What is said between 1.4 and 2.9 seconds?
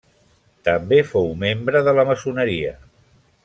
membre de la maçoneria.